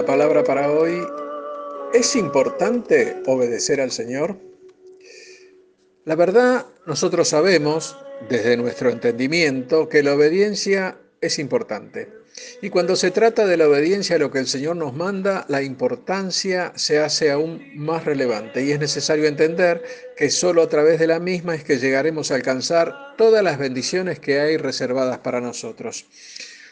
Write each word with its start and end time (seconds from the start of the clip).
la 0.00 0.06
palabra 0.06 0.42
para 0.42 0.72
hoy. 0.72 1.06
¿Es 1.92 2.16
importante 2.16 3.22
obedecer 3.26 3.82
al 3.82 3.90
Señor? 3.90 4.38
La 6.06 6.14
verdad, 6.14 6.64
nosotros 6.86 7.28
sabemos, 7.28 7.98
desde 8.30 8.56
nuestro 8.56 8.88
entendimiento, 8.88 9.90
que 9.90 10.02
la 10.02 10.14
obediencia 10.14 10.96
es 11.20 11.38
importante. 11.38 12.08
Y 12.62 12.70
cuando 12.70 12.96
se 12.96 13.10
trata 13.10 13.46
de 13.46 13.58
la 13.58 13.68
obediencia 13.68 14.16
a 14.16 14.18
lo 14.18 14.30
que 14.30 14.38
el 14.38 14.46
Señor 14.46 14.76
nos 14.76 14.94
manda, 14.94 15.44
la 15.48 15.60
importancia 15.60 16.72
se 16.76 16.98
hace 16.98 17.30
aún 17.30 17.62
más 17.76 18.06
relevante 18.06 18.64
y 18.64 18.72
es 18.72 18.80
necesario 18.80 19.26
entender 19.26 19.82
que 20.16 20.30
solo 20.30 20.62
a 20.62 20.68
través 20.70 20.98
de 20.98 21.08
la 21.08 21.20
misma 21.20 21.54
es 21.54 21.62
que 21.62 21.76
llegaremos 21.76 22.30
a 22.30 22.36
alcanzar 22.36 23.16
todas 23.18 23.44
las 23.44 23.58
bendiciones 23.58 24.18
que 24.18 24.40
hay 24.40 24.56
reservadas 24.56 25.18
para 25.18 25.42
nosotros. 25.42 26.06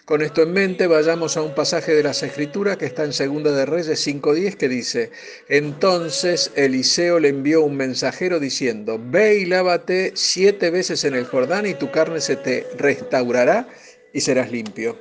Con 0.09 0.23
esto 0.23 0.41
en 0.41 0.55
mente, 0.55 0.87
vayamos 0.87 1.37
a 1.37 1.43
un 1.43 1.55
pasaje 1.55 1.93
de 1.93 2.03
las 2.03 2.23
Escrituras 2.23 2.79
que 2.79 2.87
está 2.87 3.05
en 3.05 3.13
Segunda 3.13 3.53
de 3.53 3.67
Reyes 3.67 4.07
5.10 4.07 4.57
que 4.57 4.67
dice, 4.67 5.11
Entonces 5.51 6.51
Eliseo 6.55 7.21
le 7.21 7.29
envió 7.29 7.61
un 7.61 7.77
mensajero 7.77 8.41
diciendo, 8.41 8.99
Ve 8.99 9.41
y 9.41 9.45
lávate 9.45 10.13
siete 10.15 10.71
veces 10.71 11.05
en 11.05 11.15
el 11.15 11.27
Jordán 11.27 11.67
y 11.67 11.75
tu 11.75 11.91
carne 11.91 12.23
se 12.23 12.37
te 12.37 12.67
restaurará 12.79 13.69
y 14.15 14.23
serás 14.23 14.51
limpio. 14.51 14.97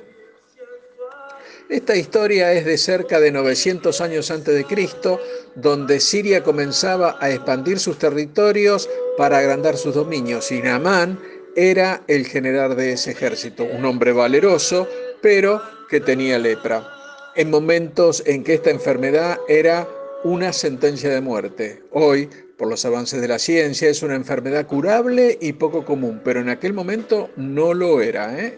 Esta 1.70 1.96
historia 1.96 2.52
es 2.52 2.66
de 2.66 2.76
cerca 2.76 3.18
de 3.18 3.32
900 3.32 4.02
años 4.02 4.30
antes 4.30 4.54
de 4.54 4.66
Cristo, 4.66 5.22
donde 5.54 6.00
Siria 6.00 6.42
comenzaba 6.42 7.16
a 7.18 7.30
expandir 7.30 7.78
sus 7.78 7.98
territorios 7.98 8.90
para 9.16 9.38
agrandar 9.38 9.78
sus 9.78 9.94
dominios 9.94 10.52
y 10.52 10.60
Naamán 10.60 11.18
era 11.58 12.04
el 12.06 12.24
general 12.24 12.76
de 12.76 12.92
ese 12.92 13.10
ejército, 13.10 13.64
un 13.64 13.84
hombre 13.84 14.12
valeroso, 14.12 14.86
pero 15.20 15.60
que 15.90 15.98
tenía 15.98 16.38
lepra, 16.38 16.88
en 17.34 17.50
momentos 17.50 18.22
en 18.26 18.44
que 18.44 18.54
esta 18.54 18.70
enfermedad 18.70 19.40
era 19.48 19.88
una 20.22 20.52
sentencia 20.52 21.10
de 21.10 21.20
muerte. 21.20 21.82
Hoy, 21.90 22.30
por 22.56 22.68
los 22.68 22.84
avances 22.84 23.20
de 23.20 23.26
la 23.26 23.40
ciencia, 23.40 23.88
es 23.88 24.04
una 24.04 24.14
enfermedad 24.14 24.68
curable 24.68 25.36
y 25.40 25.52
poco 25.54 25.84
común, 25.84 26.20
pero 26.24 26.38
en 26.38 26.48
aquel 26.48 26.74
momento 26.74 27.30
no 27.34 27.74
lo 27.74 28.00
era. 28.02 28.38
¿eh? 28.38 28.56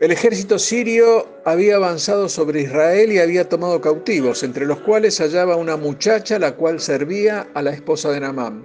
El 0.00 0.12
ejército 0.12 0.56
sirio 0.56 1.26
había 1.44 1.74
avanzado 1.74 2.28
sobre 2.28 2.62
Israel 2.62 3.10
y 3.10 3.18
había 3.18 3.48
tomado 3.48 3.80
cautivos, 3.80 4.44
entre 4.44 4.66
los 4.66 4.78
cuales 4.78 5.18
hallaba 5.18 5.56
una 5.56 5.76
muchacha 5.76 6.38
la 6.38 6.54
cual 6.54 6.78
servía 6.78 7.48
a 7.54 7.62
la 7.62 7.72
esposa 7.72 8.12
de 8.12 8.20
Namán. 8.20 8.64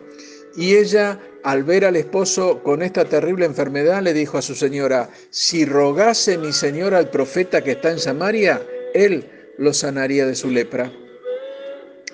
Y 0.56 0.75
ella, 0.75 1.20
al 1.44 1.64
ver 1.64 1.86
al 1.86 1.95
esposo 1.95 2.64
con 2.64 2.81
esta 2.81 3.06
terrible 3.06 3.45
enfermedad, 3.45 4.02
le 4.02 4.14
dijo 4.14 4.38
a 4.38 4.42
su 4.42 4.56
señora, 4.56 5.09
si 5.30 5.66
rogase 5.66 6.38
mi 6.38 6.53
señor 6.53 6.94
al 6.94 7.09
profeta 7.09 7.61
que 7.61 7.72
está 7.72 7.92
en 7.92 8.00
Samaria, 8.00 8.61
él 8.94 9.30
lo 9.58 9.73
sanaría 9.73 10.26
de 10.26 10.36
su 10.36 10.50
lepra. 10.50 10.92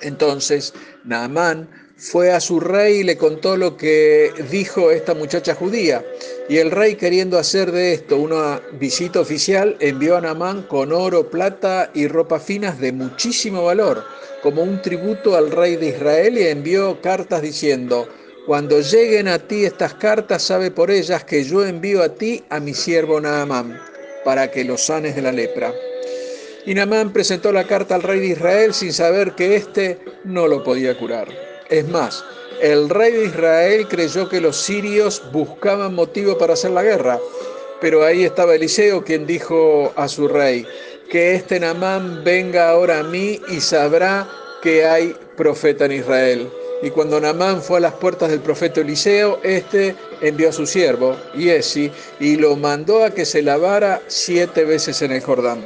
Entonces 0.01 0.73
Naamán 1.03 1.69
fue 1.95 2.31
a 2.31 2.39
su 2.39 2.59
rey 2.59 2.97
y 2.97 3.03
le 3.03 3.15
contó 3.15 3.55
lo 3.55 3.77
que 3.77 4.31
dijo 4.49 4.89
esta 4.89 5.13
muchacha 5.13 5.53
judía. 5.53 6.03
Y 6.49 6.57
el 6.57 6.71
rey, 6.71 6.95
queriendo 6.95 7.37
hacer 7.37 7.71
de 7.71 7.93
esto 7.93 8.17
una 8.17 8.59
visita 8.79 9.19
oficial, 9.19 9.77
envió 9.79 10.17
a 10.17 10.21
Naamán 10.21 10.63
con 10.63 10.91
oro, 10.91 11.29
plata 11.29 11.91
y 11.93 12.07
ropa 12.07 12.39
finas 12.39 12.79
de 12.79 12.91
muchísimo 12.91 13.65
valor, 13.65 14.03
como 14.41 14.63
un 14.63 14.81
tributo 14.81 15.35
al 15.35 15.51
rey 15.51 15.75
de 15.75 15.89
Israel, 15.89 16.39
y 16.39 16.47
envió 16.47 16.99
cartas 17.01 17.43
diciendo, 17.43 18.07
cuando 18.45 18.81
lleguen 18.81 19.27
a 19.27 19.37
ti 19.37 19.65
estas 19.65 19.93
cartas, 19.93 20.41
sabe 20.41 20.71
por 20.71 20.89
ellas 20.89 21.23
que 21.23 21.43
yo 21.43 21.63
envío 21.63 22.01
a 22.01 22.09
ti 22.09 22.43
a 22.49 22.59
mi 22.59 22.73
siervo 22.73 23.21
Naamán, 23.21 23.79
para 24.25 24.49
que 24.49 24.63
lo 24.63 24.77
sanes 24.77 25.15
de 25.15 25.21
la 25.21 25.31
lepra. 25.31 25.71
Y 26.65 26.73
Naamán 26.73 27.13
presentó 27.13 27.51
la 27.51 27.67
carta 27.67 27.95
al 27.95 28.03
rey 28.03 28.19
de 28.19 28.27
Israel 28.27 28.73
sin 28.73 28.93
saber 28.93 29.33
que 29.33 29.55
éste 29.55 29.99
no 30.23 30.47
lo 30.47 30.63
podía 30.63 30.97
curar. 30.97 31.27
Es 31.69 31.87
más, 31.87 32.23
el 32.61 32.89
rey 32.89 33.11
de 33.11 33.25
Israel 33.25 33.87
creyó 33.87 34.27
que 34.27 34.41
los 34.41 34.57
sirios 34.57 35.21
buscaban 35.31 35.93
motivo 35.93 36.37
para 36.37 36.53
hacer 36.53 36.71
la 36.71 36.83
guerra, 36.83 37.19
pero 37.79 38.03
ahí 38.03 38.23
estaba 38.25 38.55
Eliseo 38.55 39.03
quien 39.03 39.27
dijo 39.27 39.93
a 39.95 40.07
su 40.07 40.27
rey, 40.27 40.65
que 41.11 41.35
este 41.35 41.59
Naamán 41.59 42.23
venga 42.23 42.69
ahora 42.69 42.99
a 42.99 43.03
mí 43.03 43.39
y 43.49 43.61
sabrá 43.61 44.27
que 44.63 44.85
hay 44.85 45.15
profeta 45.37 45.85
en 45.85 45.91
Israel. 45.91 46.49
Y 46.81 46.89
cuando 46.89 47.21
Namán 47.21 47.61
fue 47.61 47.77
a 47.77 47.81
las 47.81 47.93
puertas 47.93 48.29
del 48.29 48.39
profeta 48.39 48.81
Eliseo, 48.81 49.39
éste 49.43 49.95
envió 50.21 50.49
a 50.49 50.53
su 50.53 50.65
siervo, 50.65 51.15
Yesi, 51.35 51.91
y 52.19 52.37
lo 52.37 52.55
mandó 52.55 53.03
a 53.03 53.11
que 53.11 53.25
se 53.25 53.43
lavara 53.43 54.01
siete 54.07 54.65
veces 54.65 55.01
en 55.03 55.11
el 55.11 55.21
Jordán. 55.21 55.61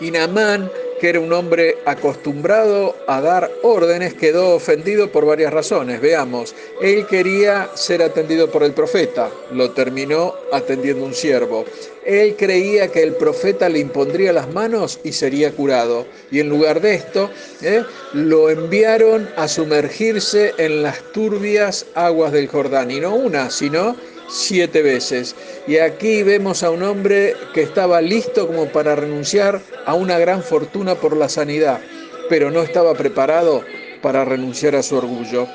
Y 0.00 0.10
Namán 0.10 0.70
que 1.02 1.08
era 1.08 1.18
un 1.18 1.32
hombre 1.32 1.78
acostumbrado 1.84 2.94
a 3.08 3.20
dar 3.20 3.50
órdenes, 3.64 4.14
quedó 4.14 4.54
ofendido 4.54 5.10
por 5.10 5.26
varias 5.26 5.52
razones. 5.52 6.00
Veamos, 6.00 6.54
él 6.80 7.08
quería 7.08 7.68
ser 7.74 8.04
atendido 8.04 8.48
por 8.52 8.62
el 8.62 8.72
profeta, 8.72 9.28
lo 9.50 9.72
terminó 9.72 10.36
atendiendo 10.52 11.04
un 11.04 11.12
siervo. 11.12 11.64
Él 12.06 12.36
creía 12.36 12.86
que 12.86 13.02
el 13.02 13.14
profeta 13.14 13.68
le 13.68 13.80
impondría 13.80 14.32
las 14.32 14.52
manos 14.54 15.00
y 15.02 15.10
sería 15.10 15.50
curado. 15.50 16.06
Y 16.30 16.38
en 16.38 16.48
lugar 16.48 16.80
de 16.80 16.94
esto, 16.94 17.30
¿eh? 17.62 17.82
lo 18.12 18.48
enviaron 18.48 19.28
a 19.36 19.48
sumergirse 19.48 20.54
en 20.56 20.84
las 20.84 21.00
turbias 21.12 21.84
aguas 21.96 22.30
del 22.30 22.46
Jordán. 22.46 22.92
Y 22.92 23.00
no 23.00 23.12
una, 23.16 23.50
sino 23.50 23.96
siete 24.32 24.82
veces. 24.82 25.36
Y 25.66 25.76
aquí 25.78 26.22
vemos 26.22 26.62
a 26.62 26.70
un 26.70 26.82
hombre 26.82 27.36
que 27.54 27.62
estaba 27.62 28.00
listo 28.00 28.46
como 28.46 28.66
para 28.66 28.96
renunciar 28.96 29.60
a 29.84 29.94
una 29.94 30.18
gran 30.18 30.42
fortuna 30.42 30.94
por 30.94 31.16
la 31.16 31.28
sanidad, 31.28 31.80
pero 32.28 32.50
no 32.50 32.62
estaba 32.62 32.94
preparado 32.94 33.62
para 34.00 34.24
renunciar 34.24 34.74
a 34.74 34.82
su 34.82 34.96
orgullo. 34.96 35.46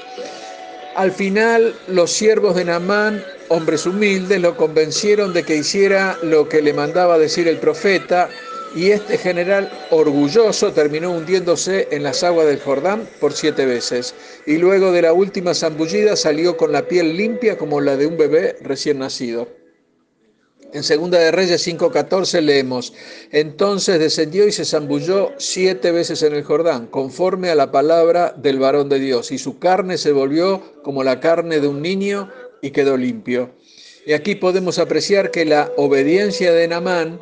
Al 0.96 1.12
final, 1.12 1.76
los 1.88 2.12
siervos 2.12 2.56
de 2.56 2.66
Naamán, 2.66 3.24
hombres 3.50 3.86
humildes, 3.86 4.42
lo 4.42 4.58
convencieron 4.58 5.34
de 5.34 5.44
que 5.44 5.58
hiciera 5.58 6.18
lo 6.24 6.50
que 6.50 6.62
le 6.62 6.74
mandaba 6.74 7.20
decir 7.20 7.48
el 7.48 7.58
profeta 7.58 8.30
y 8.78 8.92
este 8.92 9.18
general 9.18 9.72
orgulloso 9.90 10.72
terminó 10.72 11.12
hundiéndose 11.12 11.88
en 11.90 12.04
las 12.04 12.24
aguas 12.24 12.46
del 12.46 12.60
Jordán 12.60 13.10
por 13.20 13.34
siete 13.34 13.66
veces, 13.66 14.14
y 14.46 14.58
luego 14.58 14.92
de 14.92 15.02
la 15.02 15.14
última 15.14 15.56
zambullida 15.56 16.16
salió 16.16 16.58
con 16.58 16.72
la 16.72 16.88
piel 16.88 17.18
limpia 17.18 17.58
como 17.58 17.82
la 17.82 17.98
de 17.98 18.06
un 18.06 18.18
bebé 18.18 18.56
recién 18.62 19.00
nacido. 19.00 19.48
En 20.74 20.84
Segunda 20.84 21.18
de 21.18 21.32
Reyes 21.32 21.66
5:14 21.66 22.40
leemos, 22.42 22.94
entonces 23.32 23.98
descendió 23.98 24.48
y 24.48 24.52
se 24.52 24.64
zambulló 24.64 25.32
siete 25.40 25.92
veces 25.92 26.22
en 26.22 26.36
el 26.36 26.44
Jordán, 26.44 26.86
conforme 26.86 27.50
a 27.50 27.56
la 27.56 27.72
palabra 27.72 28.36
del 28.38 28.60
varón 28.60 28.90
de 28.90 29.00
Dios, 29.00 29.32
y 29.32 29.40
su 29.40 29.58
carne 29.58 29.98
se 29.98 30.12
volvió 30.12 30.62
como 30.84 31.04
la 31.04 31.20
carne 31.20 31.62
de 31.62 31.68
un 31.68 31.82
niño 31.82 32.30
y 32.62 32.70
quedó 32.70 32.96
limpio. 32.96 33.50
Y 34.06 34.14
aquí 34.14 34.36
podemos 34.36 34.78
apreciar 34.78 35.32
que 35.32 35.46
la 35.46 35.72
obediencia 35.78 36.54
de 36.54 36.68
Namán 36.68 37.20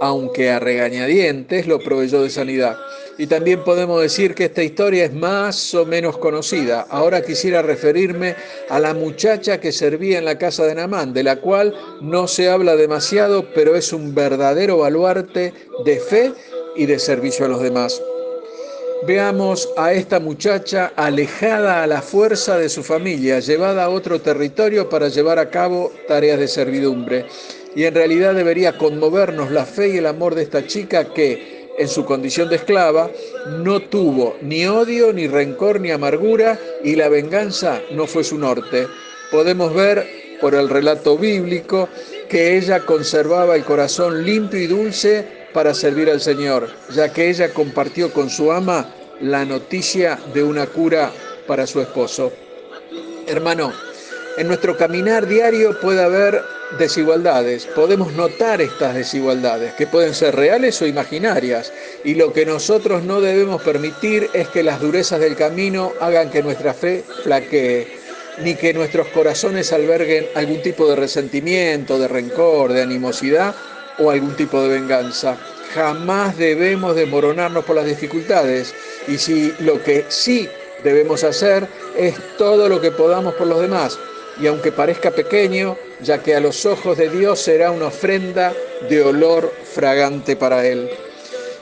aunque 0.00 0.50
a 0.50 0.58
regañadientes 0.58 1.66
lo 1.66 1.78
proveyó 1.78 2.22
de 2.22 2.30
sanidad. 2.30 2.76
Y 3.18 3.26
también 3.26 3.64
podemos 3.64 4.02
decir 4.02 4.34
que 4.34 4.44
esta 4.44 4.62
historia 4.62 5.06
es 5.06 5.14
más 5.14 5.74
o 5.74 5.86
menos 5.86 6.18
conocida. 6.18 6.86
Ahora 6.90 7.22
quisiera 7.22 7.62
referirme 7.62 8.36
a 8.68 8.78
la 8.78 8.92
muchacha 8.92 9.58
que 9.58 9.72
servía 9.72 10.18
en 10.18 10.26
la 10.26 10.36
casa 10.36 10.66
de 10.66 10.74
Namán, 10.74 11.14
de 11.14 11.22
la 11.22 11.36
cual 11.36 11.74
no 12.02 12.28
se 12.28 12.50
habla 12.50 12.76
demasiado, 12.76 13.46
pero 13.54 13.74
es 13.74 13.92
un 13.92 14.14
verdadero 14.14 14.78
baluarte 14.78 15.54
de 15.84 15.96
fe 15.98 16.32
y 16.76 16.84
de 16.84 16.98
servicio 16.98 17.46
a 17.46 17.48
los 17.48 17.62
demás. 17.62 18.02
Veamos 19.06 19.72
a 19.76 19.92
esta 19.92 20.18
muchacha 20.18 20.92
alejada 20.96 21.84
a 21.84 21.86
la 21.86 22.02
fuerza 22.02 22.58
de 22.58 22.68
su 22.68 22.82
familia, 22.82 23.38
llevada 23.38 23.84
a 23.84 23.88
otro 23.88 24.20
territorio 24.20 24.88
para 24.88 25.08
llevar 25.08 25.38
a 25.38 25.48
cabo 25.48 25.92
tareas 26.08 26.40
de 26.40 26.48
servidumbre 26.48 27.26
y 27.76 27.84
en 27.84 27.94
realidad 27.94 28.34
debería 28.34 28.76
conmovernos 28.76 29.52
la 29.52 29.64
fe 29.64 29.90
y 29.90 29.98
el 29.98 30.06
amor 30.06 30.34
de 30.34 30.42
esta 30.42 30.66
chica 30.66 31.12
que, 31.12 31.68
en 31.78 31.86
su 31.86 32.04
condición 32.04 32.48
de 32.48 32.56
esclava, 32.56 33.10
no 33.58 33.80
tuvo 33.80 34.38
ni 34.42 34.66
odio, 34.66 35.12
ni 35.12 35.28
rencor, 35.28 35.80
ni 35.80 35.92
amargura, 35.92 36.58
y 36.82 36.96
la 36.96 37.08
venganza 37.08 37.80
no 37.92 38.08
fue 38.08 38.24
su 38.24 38.38
norte. 38.38 38.88
Podemos 39.30 39.72
ver 39.72 40.04
por 40.40 40.54
el 40.54 40.68
relato 40.68 41.16
bíblico 41.16 41.88
que 42.28 42.56
ella 42.56 42.80
conservaba 42.80 43.54
el 43.54 43.64
corazón 43.64 44.24
limpio 44.24 44.58
y 44.58 44.66
dulce 44.66 45.45
para 45.52 45.74
servir 45.74 46.10
al 46.10 46.20
Señor, 46.20 46.68
ya 46.94 47.12
que 47.12 47.28
ella 47.30 47.52
compartió 47.52 48.12
con 48.12 48.30
su 48.30 48.52
ama 48.52 48.92
la 49.20 49.44
noticia 49.44 50.18
de 50.34 50.42
una 50.42 50.66
cura 50.66 51.10
para 51.46 51.66
su 51.66 51.80
esposo. 51.80 52.32
Hermano, 53.26 53.72
en 54.36 54.48
nuestro 54.48 54.76
caminar 54.76 55.26
diario 55.26 55.80
puede 55.80 56.02
haber 56.02 56.42
desigualdades. 56.78 57.66
Podemos 57.66 58.12
notar 58.12 58.60
estas 58.60 58.94
desigualdades, 58.94 59.74
que 59.74 59.86
pueden 59.86 60.14
ser 60.14 60.34
reales 60.36 60.80
o 60.82 60.86
imaginarias, 60.86 61.72
y 62.04 62.14
lo 62.14 62.32
que 62.32 62.44
nosotros 62.44 63.02
no 63.02 63.20
debemos 63.20 63.62
permitir 63.62 64.28
es 64.32 64.48
que 64.48 64.62
las 64.62 64.80
durezas 64.80 65.20
del 65.20 65.36
camino 65.36 65.92
hagan 66.00 66.30
que 66.30 66.42
nuestra 66.42 66.74
fe 66.74 67.04
flaquee, 67.22 67.86
ni 68.42 68.54
que 68.54 68.74
nuestros 68.74 69.08
corazones 69.08 69.72
alberguen 69.72 70.26
algún 70.34 70.60
tipo 70.60 70.86
de 70.88 70.96
resentimiento, 70.96 71.98
de 71.98 72.08
rencor, 72.08 72.72
de 72.72 72.82
animosidad 72.82 73.54
o 73.98 74.10
algún 74.10 74.34
tipo 74.36 74.62
de 74.62 74.68
venganza. 74.68 75.36
jamás 75.74 76.38
debemos 76.38 76.96
desmoronarnos 76.96 77.64
por 77.64 77.76
las 77.76 77.84
dificultades. 77.84 78.74
Y 79.08 79.18
si 79.18 79.52
lo 79.60 79.82
que 79.82 80.06
sí 80.08 80.48
debemos 80.82 81.22
hacer 81.22 81.68
es 81.96 82.14
todo 82.38 82.68
lo 82.68 82.80
que 82.80 82.90
podamos 82.90 83.34
por 83.34 83.46
los 83.46 83.60
demás. 83.60 83.98
Y 84.40 84.46
aunque 84.46 84.72
parezca 84.72 85.10
pequeño, 85.10 85.76
ya 86.00 86.22
que 86.22 86.34
a 86.34 86.40
los 86.40 86.66
ojos 86.66 86.96
de 86.96 87.08
Dios 87.08 87.40
será 87.40 87.70
una 87.70 87.86
ofrenda 87.86 88.52
de 88.88 89.02
olor 89.02 89.52
fragante 89.64 90.36
para 90.36 90.66
Él. 90.66 90.90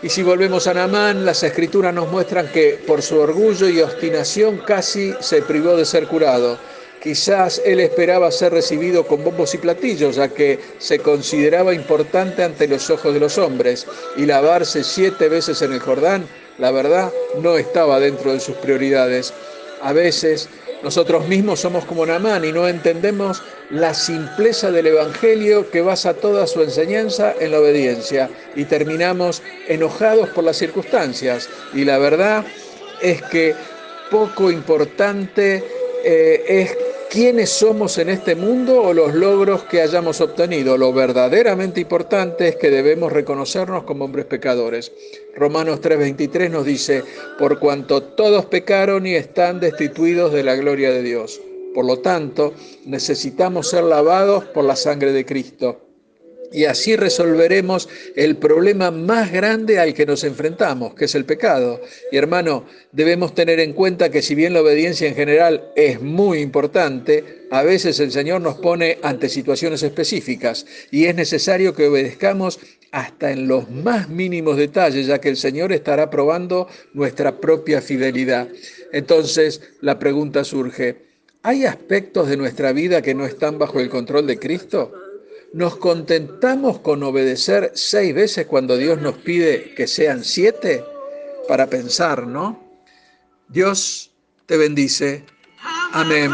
Y 0.02 0.10
si 0.10 0.22
volvemos 0.22 0.66
a 0.66 0.74
Namán, 0.74 1.24
las 1.24 1.42
escrituras 1.42 1.94
nos 1.94 2.10
muestran 2.10 2.48
que 2.48 2.78
por 2.86 3.00
su 3.00 3.18
orgullo 3.18 3.68
y 3.68 3.80
obstinación 3.80 4.58
casi 4.58 5.14
se 5.20 5.40
privó 5.42 5.76
de 5.76 5.86
ser 5.86 6.06
curado. 6.06 6.58
Quizás 7.04 7.60
él 7.66 7.80
esperaba 7.80 8.30
ser 8.30 8.54
recibido 8.54 9.06
con 9.06 9.22
bombos 9.22 9.52
y 9.54 9.58
platillos, 9.58 10.16
ya 10.16 10.28
que 10.28 10.58
se 10.78 11.00
consideraba 11.00 11.74
importante 11.74 12.42
ante 12.42 12.66
los 12.66 12.88
ojos 12.88 13.12
de 13.12 13.20
los 13.20 13.36
hombres, 13.36 13.86
y 14.16 14.24
lavarse 14.24 14.82
siete 14.82 15.28
veces 15.28 15.60
en 15.60 15.74
el 15.74 15.80
Jordán, 15.80 16.26
la 16.56 16.70
verdad, 16.70 17.12
no 17.42 17.58
estaba 17.58 18.00
dentro 18.00 18.32
de 18.32 18.40
sus 18.40 18.56
prioridades. 18.56 19.34
A 19.82 19.92
veces 19.92 20.48
nosotros 20.82 21.28
mismos 21.28 21.60
somos 21.60 21.84
como 21.84 22.06
Namán 22.06 22.42
y 22.46 22.52
no 22.52 22.66
entendemos 22.66 23.42
la 23.68 23.92
simpleza 23.92 24.70
del 24.70 24.86
Evangelio 24.86 25.70
que 25.70 25.82
basa 25.82 26.14
toda 26.14 26.46
su 26.46 26.62
enseñanza 26.62 27.34
en 27.38 27.50
la 27.50 27.60
obediencia 27.60 28.30
y 28.56 28.64
terminamos 28.64 29.42
enojados 29.68 30.30
por 30.30 30.44
las 30.44 30.56
circunstancias. 30.56 31.50
Y 31.74 31.84
la 31.84 31.98
verdad 31.98 32.46
es 33.02 33.20
que 33.24 33.54
poco 34.10 34.50
importante 34.50 35.62
eh, 36.02 36.44
es 36.48 36.83
quiénes 37.10 37.50
somos 37.50 37.98
en 37.98 38.08
este 38.08 38.34
mundo 38.34 38.82
o 38.82 38.92
los 38.92 39.14
logros 39.14 39.64
que 39.64 39.80
hayamos 39.80 40.20
obtenido. 40.20 40.76
Lo 40.76 40.92
verdaderamente 40.92 41.80
importante 41.80 42.48
es 42.48 42.56
que 42.56 42.70
debemos 42.70 43.12
reconocernos 43.12 43.84
como 43.84 44.04
hombres 44.04 44.26
pecadores. 44.26 44.92
Romanos 45.36 45.80
3:23 45.80 46.50
nos 46.50 46.64
dice, 46.64 47.04
por 47.38 47.58
cuanto 47.58 48.02
todos 48.02 48.46
pecaron 48.46 49.06
y 49.06 49.14
están 49.14 49.60
destituidos 49.60 50.32
de 50.32 50.42
la 50.42 50.56
gloria 50.56 50.90
de 50.90 51.02
Dios. 51.02 51.40
Por 51.74 51.84
lo 51.84 51.98
tanto, 51.98 52.54
necesitamos 52.84 53.68
ser 53.68 53.84
lavados 53.84 54.44
por 54.44 54.64
la 54.64 54.76
sangre 54.76 55.12
de 55.12 55.24
Cristo 55.24 55.83
y 56.54 56.66
así 56.66 56.94
resolveremos 56.94 57.88
el 58.14 58.36
problema 58.36 58.92
más 58.92 59.32
grande 59.32 59.80
al 59.80 59.92
que 59.92 60.06
nos 60.06 60.22
enfrentamos, 60.22 60.94
que 60.94 61.06
es 61.06 61.14
el 61.16 61.24
pecado. 61.24 61.80
Y 62.12 62.16
hermano, 62.16 62.64
debemos 62.92 63.34
tener 63.34 63.58
en 63.58 63.72
cuenta 63.72 64.08
que 64.08 64.22
si 64.22 64.36
bien 64.36 64.52
la 64.52 64.62
obediencia 64.62 65.08
en 65.08 65.16
general 65.16 65.72
es 65.74 66.00
muy 66.00 66.38
importante, 66.38 67.46
a 67.50 67.62
veces 67.62 67.98
el 67.98 68.12
Señor 68.12 68.40
nos 68.40 68.54
pone 68.54 68.98
ante 69.02 69.28
situaciones 69.28 69.82
específicas 69.82 70.64
y 70.92 71.06
es 71.06 71.16
necesario 71.16 71.74
que 71.74 71.88
obedezcamos 71.88 72.60
hasta 72.92 73.32
en 73.32 73.48
los 73.48 73.68
más 73.68 74.08
mínimos 74.08 74.56
detalles, 74.56 75.08
ya 75.08 75.20
que 75.20 75.30
el 75.30 75.36
Señor 75.36 75.72
estará 75.72 76.08
probando 76.08 76.68
nuestra 76.92 77.40
propia 77.40 77.82
fidelidad. 77.82 78.46
Entonces, 78.92 79.60
la 79.80 79.98
pregunta 79.98 80.44
surge, 80.44 80.98
¿hay 81.42 81.64
aspectos 81.64 82.28
de 82.28 82.36
nuestra 82.36 82.72
vida 82.72 83.02
que 83.02 83.14
no 83.14 83.26
están 83.26 83.58
bajo 83.58 83.80
el 83.80 83.88
control 83.88 84.28
de 84.28 84.38
Cristo? 84.38 84.92
¿Nos 85.54 85.76
contentamos 85.76 86.80
con 86.80 87.04
obedecer 87.04 87.70
seis 87.76 88.12
veces 88.12 88.44
cuando 88.44 88.76
Dios 88.76 89.00
nos 89.00 89.18
pide 89.18 89.72
que 89.76 89.86
sean 89.86 90.24
siete? 90.24 90.84
Para 91.46 91.68
pensar, 91.68 92.26
¿no? 92.26 92.60
Dios 93.46 94.10
te 94.46 94.56
bendice. 94.56 95.24
Amén. 95.92 96.32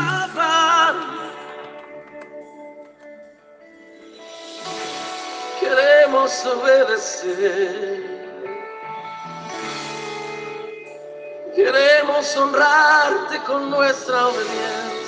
Queremos 5.60 6.46
obedecer. 6.46 8.00
Queremos 11.54 12.36
honrarte 12.38 13.38
con 13.46 13.68
nuestra 13.68 14.28
obediencia. 14.28 14.99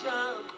shine. 0.00 0.51